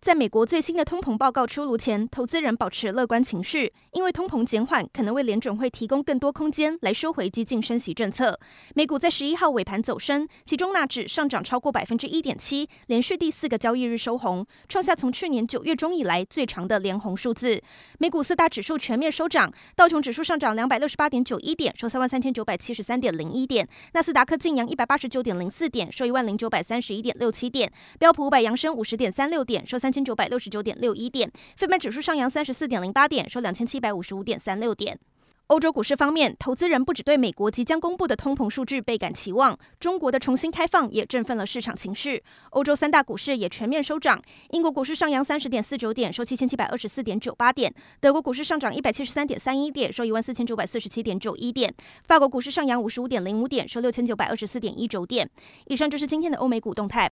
[0.00, 8.38] 在美国最新的通膨报告出炉前，投资人保持乐观情绪，因为通膨减缓可能为联准会提供更多空间来收回激进升息政策。
[8.76, 17.60] 美股在十一号尾盘走升，其中纳指上涨超过百分之一点七，连续第四个交易日收红，创下从去年九月中以来最长的连红数字。
[17.98, 27.68] 美股四大指数全面收涨，道琼指数上涨两百六十八点九一点，收三万三千九百七十三点零一点；纳斯达克劲扬一百八十九点零四点，收一万零九百三十一点六七点；
[27.98, 29.87] 标普五百扬升五十点三六点，收三。
[29.88, 34.98] 三千九百六十九点六一点，非半指数上扬三十四点零八点，收两千七百五十五点三六点。
[35.46, 42.22] 欧洲股市方面，投资人不只对美国即将公布的通膨数据倍感期望，中国的重新开放也振奋了市场情绪。
[42.50, 44.20] 欧洲三大股市也全面收涨，
[44.50, 51.70] 英国股市上扬三十点四九点，收七千七百二十四点九八点；德国股市上涨一百七十三点三一点，收一万四千九百四十七点九一点；
[52.06, 55.26] 法国股市上扬五十五点零五点，收六千九百二十四点一九点。
[55.68, 57.06] 以上就是今天的欧美股动态。